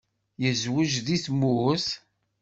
Tezweǧ 0.41 0.91
deg 1.05 1.21
tmurt? 1.25 1.87